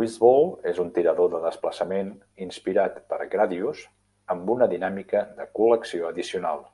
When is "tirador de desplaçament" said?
0.98-2.12